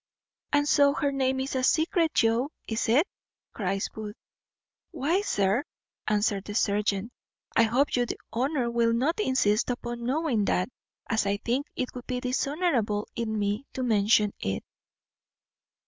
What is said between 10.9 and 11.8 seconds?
as I think